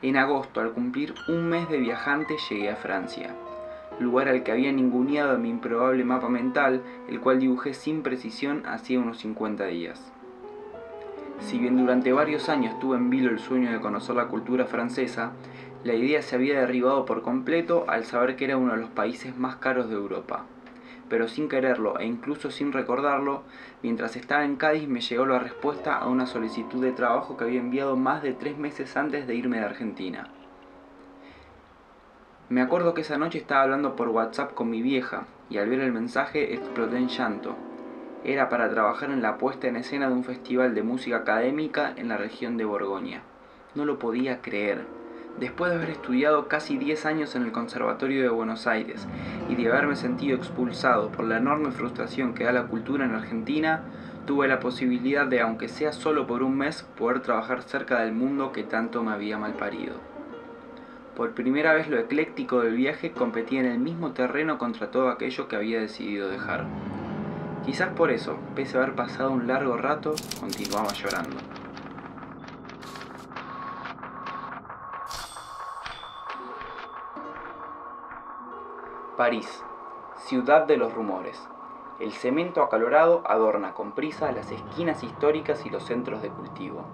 En 0.00 0.16
agosto, 0.16 0.60
al 0.60 0.72
cumplir 0.72 1.14
un 1.28 1.48
mes 1.48 1.68
de 1.68 1.78
viajante, 1.78 2.36
llegué 2.48 2.70
a 2.70 2.76
Francia, 2.76 3.34
lugar 3.98 4.28
al 4.28 4.44
que 4.44 4.52
había 4.52 4.70
ninguneado 4.70 5.36
mi 5.38 5.50
improbable 5.50 6.04
mapa 6.04 6.28
mental, 6.28 6.82
el 7.08 7.18
cual 7.18 7.40
dibujé 7.40 7.74
sin 7.74 8.02
precisión 8.02 8.62
hacía 8.66 9.00
unos 9.00 9.18
50 9.18 9.66
días. 9.66 10.12
Si 11.40 11.58
bien 11.58 11.76
durante 11.76 12.12
varios 12.12 12.48
años 12.48 12.78
tuve 12.78 12.96
en 12.96 13.10
vilo 13.10 13.30
el 13.30 13.40
sueño 13.40 13.72
de 13.72 13.80
conocer 13.80 14.14
la 14.14 14.28
cultura 14.28 14.66
francesa, 14.66 15.32
la 15.82 15.94
idea 15.94 16.22
se 16.22 16.36
había 16.36 16.60
derribado 16.60 17.04
por 17.04 17.22
completo 17.22 17.84
al 17.88 18.04
saber 18.04 18.36
que 18.36 18.44
era 18.44 18.56
uno 18.56 18.74
de 18.74 18.80
los 18.80 18.90
países 18.90 19.36
más 19.36 19.56
caros 19.56 19.88
de 19.88 19.96
Europa. 19.96 20.44
Pero 21.08 21.28
sin 21.28 21.48
quererlo 21.48 21.98
e 21.98 22.06
incluso 22.06 22.50
sin 22.50 22.72
recordarlo, 22.72 23.42
mientras 23.82 24.16
estaba 24.16 24.44
en 24.44 24.56
Cádiz 24.56 24.88
me 24.88 25.00
llegó 25.00 25.26
la 25.26 25.38
respuesta 25.38 25.96
a 25.96 26.08
una 26.08 26.26
solicitud 26.26 26.82
de 26.82 26.92
trabajo 26.92 27.36
que 27.36 27.44
había 27.44 27.60
enviado 27.60 27.96
más 27.96 28.22
de 28.22 28.32
tres 28.32 28.58
meses 28.58 28.96
antes 28.96 29.26
de 29.26 29.34
irme 29.34 29.58
de 29.58 29.64
Argentina. 29.64 30.28
Me 32.50 32.62
acuerdo 32.62 32.94
que 32.94 33.02
esa 33.02 33.18
noche 33.18 33.38
estaba 33.38 33.62
hablando 33.62 33.94
por 33.94 34.08
WhatsApp 34.08 34.54
con 34.54 34.70
mi 34.70 34.80
vieja 34.80 35.26
y 35.50 35.58
al 35.58 35.68
ver 35.68 35.80
el 35.80 35.92
mensaje 35.92 36.54
exploté 36.54 36.96
en 36.96 37.08
llanto. 37.08 37.56
Era 38.24 38.48
para 38.48 38.70
trabajar 38.70 39.10
en 39.10 39.22
la 39.22 39.38
puesta 39.38 39.68
en 39.68 39.76
escena 39.76 40.08
de 40.08 40.14
un 40.14 40.24
festival 40.24 40.74
de 40.74 40.82
música 40.82 41.18
académica 41.18 41.92
en 41.96 42.08
la 42.08 42.16
región 42.16 42.56
de 42.56 42.64
Borgoña. 42.64 43.22
No 43.74 43.84
lo 43.84 43.98
podía 43.98 44.40
creer 44.40 44.97
después 45.38 45.70
de 45.70 45.76
haber 45.76 45.90
estudiado 45.90 46.48
casi 46.48 46.78
10 46.78 47.06
años 47.06 47.36
en 47.36 47.42
el 47.42 47.52
Conservatorio 47.52 48.22
de 48.22 48.28
Buenos 48.28 48.66
Aires 48.66 49.06
y 49.48 49.54
de 49.54 49.68
haberme 49.68 49.96
sentido 49.96 50.36
expulsado 50.36 51.10
por 51.10 51.24
la 51.24 51.38
enorme 51.38 51.70
frustración 51.70 52.34
que 52.34 52.44
da 52.44 52.52
la 52.52 52.66
cultura 52.66 53.04
en 53.04 53.14
Argentina, 53.14 53.82
tuve 54.26 54.48
la 54.48 54.60
posibilidad 54.60 55.26
de, 55.26 55.40
aunque 55.40 55.68
sea 55.68 55.92
solo 55.92 56.26
por 56.26 56.42
un 56.42 56.56
mes, 56.58 56.82
poder 56.96 57.20
trabajar 57.20 57.62
cerca 57.62 58.00
del 58.00 58.12
mundo 58.12 58.52
que 58.52 58.64
tanto 58.64 59.02
me 59.02 59.12
había 59.12 59.38
malparido. 59.38 59.94
Por 61.16 61.32
primera 61.32 61.72
vez 61.72 61.88
lo 61.88 61.98
ecléctico 61.98 62.60
del 62.60 62.76
viaje 62.76 63.12
competía 63.12 63.60
en 63.60 63.66
el 63.66 63.78
mismo 63.78 64.12
terreno 64.12 64.58
contra 64.58 64.90
todo 64.90 65.08
aquello 65.08 65.48
que 65.48 65.56
había 65.56 65.80
decidido 65.80 66.28
dejar. 66.28 66.66
Quizás 67.64 67.88
por 67.94 68.10
eso, 68.10 68.38
pese 68.54 68.76
a 68.76 68.82
haber 68.82 68.94
pasado 68.94 69.32
un 69.32 69.46
largo 69.46 69.76
rato, 69.76 70.14
continuaba 70.40 70.92
llorando. 70.92 71.36
París, 79.18 79.64
ciudad 80.18 80.64
de 80.68 80.76
los 80.76 80.94
rumores. 80.94 81.48
El 81.98 82.12
cemento 82.12 82.62
acalorado 82.62 83.24
adorna 83.26 83.74
con 83.74 83.90
prisa 83.90 84.30
las 84.30 84.52
esquinas 84.52 85.02
históricas 85.02 85.66
y 85.66 85.70
los 85.70 85.82
centros 85.82 86.22
de 86.22 86.28
cultivo. 86.28 86.84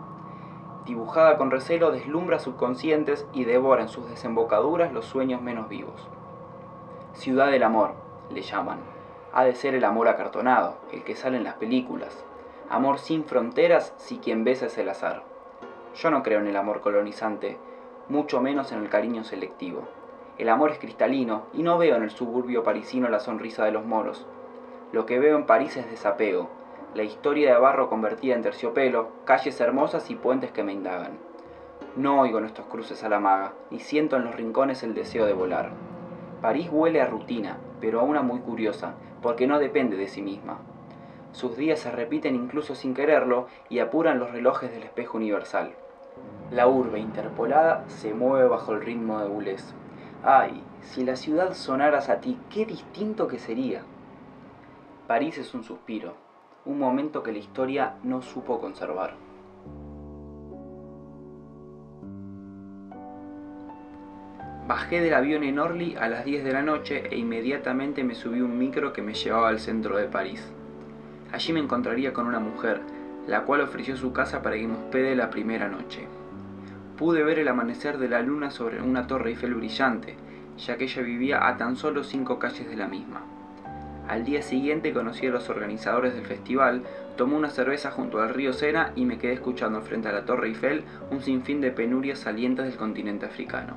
Dibujada 0.86 1.36
con 1.36 1.50
recelo, 1.50 1.90
deslumbra 1.90 2.38
subconscientes 2.38 3.26
y 3.34 3.44
devora 3.44 3.82
en 3.82 3.90
sus 3.90 4.08
desembocaduras 4.08 4.90
los 4.90 5.04
sueños 5.04 5.42
menos 5.42 5.68
vivos. 5.68 6.08
Ciudad 7.12 7.50
del 7.50 7.62
amor, 7.62 7.92
le 8.30 8.40
llaman. 8.40 8.78
Ha 9.34 9.44
de 9.44 9.54
ser 9.54 9.74
el 9.74 9.84
amor 9.84 10.08
acartonado, 10.08 10.78
el 10.92 11.04
que 11.04 11.16
sale 11.16 11.36
en 11.36 11.44
las 11.44 11.56
películas. 11.56 12.24
Amor 12.70 13.00
sin 13.00 13.26
fronteras 13.26 13.92
si 13.98 14.16
quien 14.16 14.44
besa 14.44 14.64
es 14.64 14.78
el 14.78 14.88
azar. 14.88 15.24
Yo 15.94 16.10
no 16.10 16.22
creo 16.22 16.40
en 16.40 16.46
el 16.46 16.56
amor 16.56 16.80
colonizante, 16.80 17.58
mucho 18.08 18.40
menos 18.40 18.72
en 18.72 18.78
el 18.78 18.88
cariño 18.88 19.24
selectivo. 19.24 19.86
El 20.38 20.48
amor 20.48 20.70
es 20.70 20.78
cristalino 20.78 21.42
y 21.52 21.62
no 21.62 21.78
veo 21.78 21.96
en 21.96 22.02
el 22.02 22.10
suburbio 22.10 22.62
parisino 22.62 23.08
la 23.08 23.20
sonrisa 23.20 23.64
de 23.64 23.72
los 23.72 23.84
moros. 23.84 24.26
Lo 24.92 25.06
que 25.06 25.18
veo 25.18 25.36
en 25.36 25.46
París 25.46 25.76
es 25.76 25.90
desapego, 25.90 26.48
la 26.94 27.02
historia 27.02 27.52
de 27.52 27.60
barro 27.60 27.88
convertida 27.88 28.36
en 28.36 28.42
terciopelo, 28.42 29.08
calles 29.24 29.60
hermosas 29.60 30.10
y 30.10 30.14
puentes 30.14 30.52
que 30.52 30.62
me 30.62 30.72
indagan. 30.72 31.18
No 31.96 32.20
oigo 32.20 32.38
en 32.38 32.44
estos 32.44 32.66
cruces 32.66 33.02
a 33.02 33.08
la 33.08 33.18
maga, 33.18 33.52
ni 33.70 33.80
siento 33.80 34.16
en 34.16 34.24
los 34.24 34.36
rincones 34.36 34.84
el 34.84 34.94
deseo 34.94 35.26
de 35.26 35.32
volar. 35.32 35.72
París 36.40 36.68
huele 36.70 37.00
a 37.00 37.06
rutina, 37.06 37.58
pero 37.80 37.98
a 37.98 38.04
una 38.04 38.22
muy 38.22 38.38
curiosa, 38.40 38.94
porque 39.22 39.48
no 39.48 39.58
depende 39.58 39.96
de 39.96 40.06
sí 40.06 40.22
misma. 40.22 40.58
Sus 41.32 41.56
días 41.56 41.80
se 41.80 41.90
repiten 41.90 42.36
incluso 42.36 42.76
sin 42.76 42.94
quererlo 42.94 43.48
y 43.68 43.80
apuran 43.80 44.20
los 44.20 44.30
relojes 44.30 44.70
del 44.70 44.84
espejo 44.84 45.16
universal. 45.16 45.72
La 46.52 46.68
urbe 46.68 47.00
interpolada 47.00 47.84
se 47.88 48.14
mueve 48.14 48.46
bajo 48.46 48.72
el 48.72 48.82
ritmo 48.82 49.18
de 49.18 49.26
Boulez. 49.26 49.74
Ay, 50.26 50.62
si 50.80 51.04
la 51.04 51.16
ciudad 51.16 51.52
sonaras 51.52 52.08
a 52.08 52.22
ti, 52.22 52.38
qué 52.48 52.64
distinto 52.64 53.28
que 53.28 53.38
sería. 53.38 53.82
París 55.06 55.36
es 55.36 55.52
un 55.52 55.64
suspiro, 55.64 56.14
un 56.64 56.78
momento 56.78 57.22
que 57.22 57.30
la 57.30 57.40
historia 57.40 57.96
no 58.02 58.22
supo 58.22 58.58
conservar. 58.58 59.16
Bajé 64.66 65.02
del 65.02 65.12
avión 65.12 65.44
en 65.44 65.58
Orly 65.58 65.94
a 65.96 66.08
las 66.08 66.24
10 66.24 66.42
de 66.42 66.52
la 66.54 66.62
noche 66.62 67.06
e 67.10 67.18
inmediatamente 67.18 68.02
me 68.02 68.14
subí 68.14 68.40
un 68.40 68.56
micro 68.56 68.94
que 68.94 69.02
me 69.02 69.12
llevaba 69.12 69.50
al 69.50 69.60
centro 69.60 69.98
de 69.98 70.08
París. 70.08 70.50
Allí 71.32 71.52
me 71.52 71.60
encontraría 71.60 72.14
con 72.14 72.26
una 72.26 72.40
mujer, 72.40 72.80
la 73.26 73.42
cual 73.42 73.60
ofreció 73.60 73.94
su 73.98 74.14
casa 74.14 74.40
para 74.40 74.56
que 74.56 74.66
me 74.66 74.78
hospede 74.78 75.16
la 75.16 75.28
primera 75.28 75.68
noche 75.68 76.08
pude 76.96 77.22
ver 77.22 77.38
el 77.38 77.48
amanecer 77.48 77.98
de 77.98 78.08
la 78.08 78.22
luna 78.22 78.50
sobre 78.50 78.80
una 78.80 79.06
torre 79.06 79.30
Eiffel 79.30 79.54
brillante, 79.54 80.16
ya 80.58 80.76
que 80.76 80.84
ella 80.84 81.02
vivía 81.02 81.48
a 81.48 81.56
tan 81.56 81.76
solo 81.76 82.04
cinco 82.04 82.38
calles 82.38 82.68
de 82.68 82.76
la 82.76 82.86
misma. 82.86 83.22
Al 84.08 84.24
día 84.24 84.42
siguiente 84.42 84.92
conocí 84.92 85.26
a 85.26 85.30
los 85.30 85.48
organizadores 85.48 86.14
del 86.14 86.26
festival, 86.26 86.82
tomé 87.16 87.36
una 87.36 87.48
cerveza 87.48 87.90
junto 87.90 88.20
al 88.20 88.28
río 88.28 88.52
Sena 88.52 88.92
y 88.96 89.06
me 89.06 89.18
quedé 89.18 89.32
escuchando 89.32 89.80
frente 89.80 90.08
a 90.08 90.12
la 90.12 90.24
Torre 90.24 90.48
Eiffel 90.48 90.84
un 91.10 91.22
sinfín 91.22 91.60
de 91.60 91.70
penurias 91.70 92.18
salientes 92.18 92.66
del 92.66 92.76
continente 92.76 93.26
africano. 93.26 93.74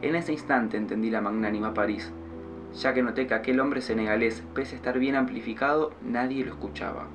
En 0.00 0.14
ese 0.14 0.32
instante 0.32 0.76
entendí 0.76 1.10
la 1.10 1.20
magnánima 1.20 1.74
París, 1.74 2.12
ya 2.74 2.94
que 2.94 3.02
noté 3.02 3.26
que 3.26 3.34
aquel 3.34 3.60
hombre 3.60 3.80
senegalés, 3.80 4.42
pese 4.54 4.74
a 4.74 4.78
estar 4.78 4.98
bien 4.98 5.16
amplificado, 5.16 5.92
nadie 6.02 6.44
lo 6.44 6.52
escuchaba. 6.52 7.08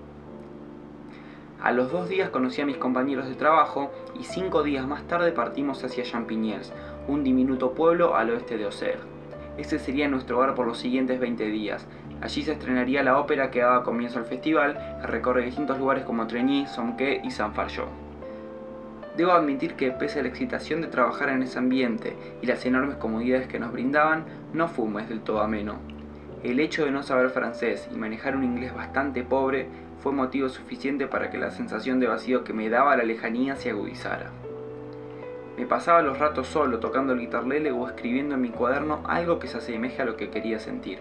A 1.62 1.72
los 1.72 1.92
dos 1.92 2.08
días 2.08 2.30
conocí 2.30 2.62
a 2.62 2.68
mis 2.68 2.78
compañeros 2.78 3.28
de 3.28 3.34
trabajo 3.34 3.92
y 4.20 4.24
cinco 4.24 4.62
días 4.62 4.86
más 4.86 5.08
tarde 5.08 5.32
partimos 5.32 5.84
hacia 5.84 6.04
Champignelles, 6.04 6.72
un 7.08 7.24
diminuto 7.24 7.74
pueblo 7.74 8.16
al 8.16 8.30
oeste 8.30 8.58
de 8.58 8.66
Auxerre. 8.66 9.00
Ese 9.58 9.80
sería 9.80 10.08
nuestro 10.08 10.38
hogar 10.38 10.54
por 10.54 10.68
los 10.68 10.78
siguientes 10.78 11.20
20 11.20 11.48
días. 11.48 11.88
Allí 12.22 12.44
se 12.44 12.52
estrenaría 12.52 13.02
la 13.02 13.18
ópera 13.18 13.50
que 13.50 13.62
daba 13.62 13.84
comienzo 13.84 14.20
al 14.20 14.26
festival, 14.26 15.00
que 15.02 15.08
recorre 15.08 15.46
distintos 15.46 15.80
lugares 15.80 16.04
como 16.04 16.28
Trigny, 16.28 16.68
Somquet 16.68 17.26
y 17.26 17.32
Saint-Fargeau. 17.32 17.88
Debo 19.16 19.32
admitir 19.32 19.74
que 19.74 19.90
pese 19.90 20.20
a 20.20 20.22
la 20.22 20.30
excitación 20.30 20.82
de 20.82 20.88
trabajar 20.88 21.30
en 21.30 21.42
ese 21.42 21.58
ambiente 21.58 22.16
y 22.40 22.46
las 22.46 22.64
enormes 22.68 22.98
comodidades 22.98 23.48
que 23.48 23.58
nos 23.58 23.72
brindaban, 23.72 24.26
no 24.54 24.68
fue 24.68 24.86
un 24.86 24.94
del 24.94 25.22
todo 25.22 25.42
ameno. 25.42 25.97
El 26.48 26.62
hecho 26.62 26.86
de 26.86 26.92
no 26.92 27.04
saber 27.04 27.30
francés 27.30 27.90
y 27.94 27.98
manejar 27.98 28.38
un 28.38 28.46
inglés 28.46 28.74
bastante 28.74 29.22
pobre 29.22 29.68
fue 30.02 30.14
motivo 30.14 30.48
suficiente 30.48 31.06
para 31.06 31.30
que 31.30 31.38
la 31.38 31.52
sensación 31.52 32.00
de 32.00 32.08
vacío 32.08 32.46
que 32.46 32.54
me 32.54 32.70
daba 32.70 32.96
la 32.96 33.04
lejanía 33.04 33.58
se 33.58 33.70
agudizara. 33.70 34.32
Me 35.58 35.66
pasaba 35.66 36.02
los 36.02 36.20
ratos 36.20 36.48
solo 36.48 36.80
tocando 36.80 37.12
el 37.12 37.20
guitarlele 37.20 37.74
o 37.74 37.86
escribiendo 37.86 38.36
en 38.36 38.42
mi 38.42 38.50
cuaderno 38.52 39.02
algo 39.10 39.40
que 39.40 39.50
se 39.50 39.58
asemeje 39.58 40.02
a 40.02 40.06
lo 40.06 40.16
que 40.16 40.30
quería 40.30 40.58
sentir. 40.58 41.00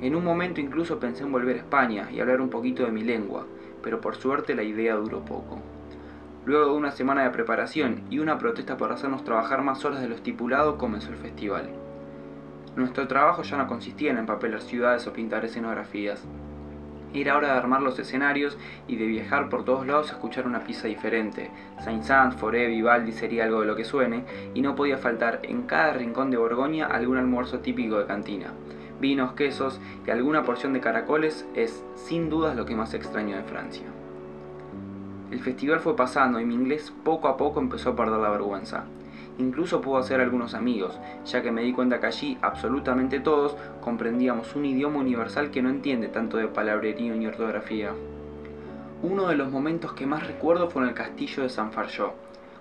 En 0.00 0.14
un 0.14 0.22
momento 0.22 0.60
incluso 0.60 1.00
pensé 1.00 1.24
en 1.24 1.32
volver 1.32 1.56
a 1.56 1.58
España 1.58 2.08
y 2.12 2.20
hablar 2.20 2.40
un 2.40 2.48
poquito 2.48 2.84
de 2.84 2.92
mi 2.92 3.02
lengua, 3.02 3.46
pero 3.82 4.00
por 4.00 4.14
suerte 4.14 4.54
la 4.54 4.62
idea 4.62 4.94
duró 4.94 5.24
poco. 5.24 5.58
Luego 6.44 6.66
de 6.66 6.76
una 6.78 6.92
semana 6.92 7.24
de 7.24 7.30
preparación 7.30 8.02
y 8.08 8.20
una 8.20 8.38
protesta 8.38 8.76
por 8.76 8.92
hacernos 8.92 9.24
trabajar 9.24 9.62
más 9.62 9.84
horas 9.84 10.00
de 10.00 10.08
lo 10.08 10.14
estipulado, 10.14 10.78
comenzó 10.78 11.10
el 11.10 11.16
festival. 11.16 11.81
Nuestro 12.76 13.06
trabajo 13.06 13.42
ya 13.42 13.56
no 13.56 13.66
consistía 13.66 14.10
en 14.10 14.18
empapelar 14.18 14.62
ciudades 14.62 15.06
o 15.06 15.12
pintar 15.12 15.44
escenografías, 15.44 16.24
era 17.14 17.36
hora 17.36 17.52
de 17.52 17.58
armar 17.58 17.82
los 17.82 17.98
escenarios 17.98 18.56
y 18.88 18.96
de 18.96 19.06
viajar 19.06 19.50
por 19.50 19.64
todos 19.64 19.86
lados 19.86 20.10
a 20.10 20.14
escuchar 20.14 20.46
una 20.46 20.64
pieza 20.64 20.88
diferente. 20.88 21.50
Saint-Saëns, 21.84 22.36
Forêt, 22.36 22.68
Vivaldi 22.68 23.12
sería 23.12 23.44
algo 23.44 23.60
de 23.60 23.66
lo 23.66 23.76
que 23.76 23.84
suene, 23.84 24.24
y 24.54 24.62
no 24.62 24.74
podía 24.74 24.96
faltar 24.96 25.40
en 25.42 25.62
cada 25.62 25.92
rincón 25.92 26.30
de 26.30 26.38
Borgoña 26.38 26.86
algún 26.86 27.18
almuerzo 27.18 27.58
típico 27.58 27.98
de 27.98 28.06
cantina. 28.06 28.52
Vinos, 28.98 29.32
quesos 29.32 29.80
y 30.06 30.10
alguna 30.10 30.44
porción 30.44 30.72
de 30.72 30.80
caracoles 30.80 31.46
es 31.54 31.84
sin 31.96 32.30
dudas 32.30 32.56
lo 32.56 32.64
que 32.64 32.76
más 32.76 32.94
extraño 32.94 33.36
de 33.36 33.42
Francia. 33.42 33.86
El 35.30 35.40
festival 35.40 35.80
fue 35.80 35.96
pasando 35.96 36.40
y 36.40 36.44
mi 36.44 36.54
inglés 36.54 36.92
poco 37.04 37.28
a 37.28 37.36
poco 37.36 37.60
empezó 37.60 37.90
a 37.90 37.96
perder 37.96 38.20
la 38.20 38.30
vergüenza. 38.30 38.84
Incluso 39.38 39.80
pude 39.80 40.00
hacer 40.00 40.20
algunos 40.20 40.54
amigos, 40.54 40.98
ya 41.24 41.42
que 41.42 41.52
me 41.52 41.62
di 41.62 41.72
cuenta 41.72 42.00
que 42.00 42.06
allí 42.06 42.38
absolutamente 42.42 43.18
todos 43.18 43.56
comprendíamos 43.80 44.54
un 44.54 44.66
idioma 44.66 44.98
universal 44.98 45.50
que 45.50 45.62
no 45.62 45.70
entiende 45.70 46.08
tanto 46.08 46.36
de 46.36 46.48
palabrerío 46.48 47.14
ni 47.14 47.26
ortografía. 47.26 47.92
Uno 49.02 49.28
de 49.28 49.36
los 49.36 49.50
momentos 49.50 49.94
que 49.94 50.06
más 50.06 50.26
recuerdo 50.26 50.68
fue 50.68 50.82
en 50.82 50.88
el 50.88 50.94
castillo 50.94 51.42
de 51.42 51.48
San 51.48 51.72
Fargeau, 51.72 52.12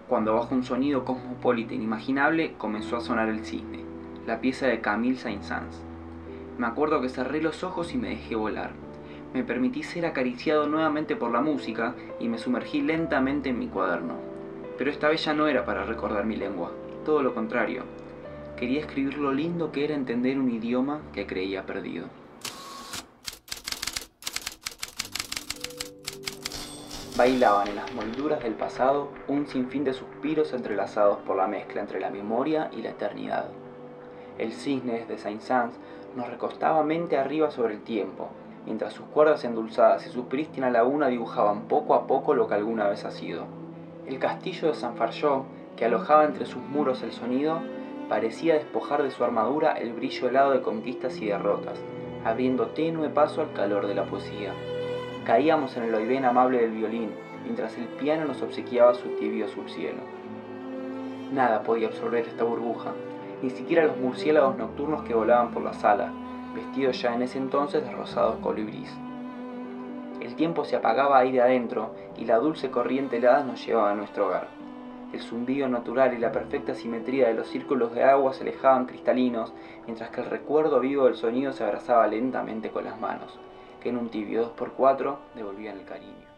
cuando 0.07 0.33
bajo 0.33 0.55
un 0.55 0.63
sonido 0.63 1.03
cosmopolita 1.03 1.73
inimaginable 1.73 2.53
comenzó 2.57 2.97
a 2.97 3.01
sonar 3.01 3.27
el 3.27 3.45
cisne, 3.45 3.83
la 4.25 4.39
pieza 4.39 4.67
de 4.67 4.79
Camille 4.79 5.17
Saint-Saëns. 5.17 5.83
Me 6.57 6.67
acuerdo 6.67 7.01
que 7.01 7.09
cerré 7.09 7.41
los 7.41 7.63
ojos 7.63 7.93
y 7.93 7.97
me 7.97 8.09
dejé 8.09 8.35
volar. 8.35 8.71
Me 9.33 9.43
permití 9.43 9.83
ser 9.83 10.05
acariciado 10.05 10.67
nuevamente 10.67 11.15
por 11.15 11.31
la 11.31 11.41
música 11.41 11.95
y 12.19 12.27
me 12.27 12.37
sumergí 12.37 12.81
lentamente 12.81 13.49
en 13.49 13.59
mi 13.59 13.67
cuaderno 13.67 14.30
Pero 14.81 14.89
esta 14.89 15.09
vez 15.09 15.23
ya 15.23 15.35
no 15.35 15.47
era 15.47 15.63
para 15.63 15.83
recordar 15.83 16.25
mi 16.25 16.35
lengua, 16.35 16.71
todo 17.05 17.21
lo 17.21 17.35
contrario. 17.35 17.83
Quería 18.57 18.79
escribir 18.79 19.15
lo 19.19 19.31
lindo 19.31 19.71
que 19.71 19.85
era 19.85 19.93
entender 19.93 20.39
un 20.39 20.49
idioma 20.49 21.01
que 21.13 21.27
creía 21.27 21.67
perdido. 21.67 22.07
Bailaban 27.15 27.67
en 27.67 27.75
las 27.75 27.93
molduras 27.93 28.41
del 28.41 28.55
pasado 28.55 29.09
un 29.27 29.45
sinfín 29.45 29.83
de 29.83 29.93
suspiros 29.93 30.51
entrelazados 30.51 31.19
por 31.19 31.37
la 31.37 31.45
mezcla 31.45 31.79
entre 31.79 31.99
la 31.99 32.09
memoria 32.09 32.71
y 32.75 32.81
la 32.81 32.89
eternidad. 32.89 33.49
El 34.39 34.51
cisne 34.51 35.05
de 35.05 35.19
Saint-Saëns 35.19 35.75
nos 36.15 36.27
recostaba 36.27 36.83
mente 36.83 37.19
arriba 37.19 37.51
sobre 37.51 37.75
el 37.75 37.81
tiempo, 37.81 38.29
mientras 38.65 38.93
sus 38.93 39.05
cuerdas 39.05 39.43
endulzadas 39.43 40.07
y 40.07 40.09
su 40.09 40.27
prístina 40.27 40.71
laguna 40.71 41.05
dibujaban 41.09 41.67
poco 41.67 41.93
a 41.93 42.07
poco 42.07 42.33
lo 42.33 42.47
que 42.47 42.55
alguna 42.55 42.87
vez 42.87 43.05
ha 43.05 43.11
sido. 43.11 43.60
El 44.11 44.19
castillo 44.19 44.67
de 44.67 44.73
San 44.73 44.97
Fargeau, 44.97 45.45
que 45.77 45.85
alojaba 45.85 46.25
entre 46.25 46.45
sus 46.45 46.61
muros 46.61 47.01
el 47.01 47.13
sonido, 47.13 47.61
parecía 48.09 48.55
despojar 48.55 49.03
de 49.03 49.09
su 49.09 49.23
armadura 49.23 49.71
el 49.71 49.93
brillo 49.93 50.27
helado 50.27 50.51
de 50.51 50.61
conquistas 50.61 51.15
y 51.21 51.27
derrotas, 51.27 51.79
abriendo 52.25 52.67
tenue 52.67 53.07
paso 53.07 53.39
al 53.39 53.53
calor 53.53 53.87
de 53.87 53.95
la 53.95 54.03
poesía. 54.03 54.51
Caíamos 55.23 55.77
en 55.77 55.83
el 55.83 55.95
oivén 55.95 56.25
amable 56.25 56.59
del 56.59 56.71
violín, 56.71 57.11
mientras 57.45 57.77
el 57.77 57.85
piano 57.85 58.25
nos 58.25 58.41
obsequiaba 58.41 58.95
su 58.95 59.07
tibio 59.15 59.47
subcielo. 59.47 60.01
Nada 61.31 61.63
podía 61.63 61.87
absorber 61.87 62.27
esta 62.27 62.43
burbuja, 62.43 62.91
ni 63.41 63.49
siquiera 63.49 63.85
los 63.85 63.95
murciélagos 63.95 64.57
nocturnos 64.57 65.03
que 65.03 65.13
volaban 65.13 65.51
por 65.51 65.63
la 65.63 65.71
sala, 65.71 66.11
vestidos 66.53 67.01
ya 67.01 67.15
en 67.15 67.21
ese 67.21 67.37
entonces 67.37 67.81
de 67.81 67.91
rosados 67.93 68.35
colibrís. 68.41 68.93
El 70.21 70.35
tiempo 70.35 70.63
se 70.63 70.75
apagaba 70.75 71.17
ahí 71.17 71.31
de 71.31 71.41
adentro 71.41 71.95
y 72.17 72.25
la 72.25 72.37
dulce 72.37 72.71
corriente 72.71 73.17
helada 73.17 73.43
nos 73.43 73.65
llevaba 73.65 73.91
a 73.91 73.95
nuestro 73.95 74.27
hogar. 74.27 74.47
El 75.11 75.19
zumbido 75.19 75.67
natural 75.67 76.13
y 76.13 76.17
la 76.17 76.31
perfecta 76.31 76.73
simetría 76.73 77.27
de 77.27 77.33
los 77.33 77.47
círculos 77.47 77.93
de 77.93 78.03
agua 78.03 78.33
se 78.33 78.43
alejaban 78.43 78.85
cristalinos, 78.85 79.53
mientras 79.85 80.09
que 80.11 80.21
el 80.21 80.29
recuerdo 80.29 80.79
vivo 80.79 81.05
del 81.05 81.15
sonido 81.15 81.51
se 81.51 81.65
abrazaba 81.65 82.07
lentamente 82.07 82.69
con 82.69 82.85
las 82.85 82.99
manos 82.99 83.37
que 83.81 83.89
en 83.89 83.97
un 83.97 84.09
tibio 84.09 84.55
2x4 84.55 85.17
devolvían 85.35 85.79
el 85.79 85.85
cariño. 85.85 86.30